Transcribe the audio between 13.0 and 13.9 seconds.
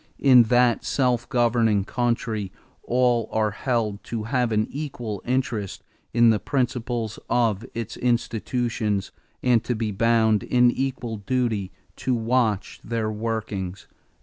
workings."